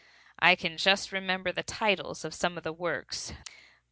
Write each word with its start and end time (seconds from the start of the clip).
I 0.39 0.55
can 0.55 0.77
just 0.79 1.11
remember 1.11 1.51
the 1.51 1.61
titles 1.61 2.25
of 2.25 2.33
some 2.33 2.57
of 2.57 2.63
the 2.63 2.73
works. 2.73 3.33